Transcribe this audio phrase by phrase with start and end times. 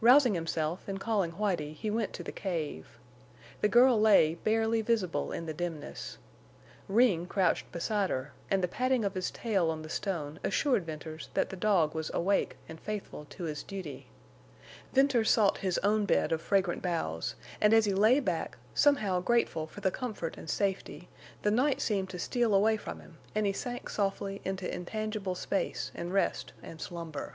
[0.00, 2.98] Rousing himself and calling Whitie, he went to the cave.
[3.60, 6.16] The girl lay barely visible in the dimness.
[6.88, 11.28] Ring crouched beside her, and the patting of his tail on the stone assured Venters
[11.34, 14.06] that the dog was awake and faithful to his duty.
[14.94, 19.66] Venters sought his own bed of fragrant boughs; and as he lay back, somehow grateful
[19.66, 21.10] for the comfort and safety,
[21.42, 25.92] the night seemed to steal away from him and he sank softly into intangible space
[25.94, 27.34] and rest and slumber.